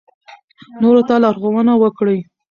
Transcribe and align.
نورو 0.81 1.01
ته 1.07 1.15
لارښوونه 1.23 1.73
وکړئ. 1.81 2.19